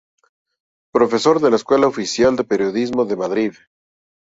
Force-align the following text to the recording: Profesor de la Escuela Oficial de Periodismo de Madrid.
Profesor 0.91 1.39
de 1.39 1.51
la 1.51 1.57
Escuela 1.57 1.85
Oficial 1.85 2.35
de 2.35 2.43
Periodismo 2.43 3.05
de 3.05 3.15
Madrid. 3.17 3.53